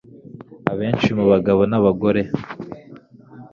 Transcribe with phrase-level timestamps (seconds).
[0.71, 2.21] Abenshi mu bagabo nabagore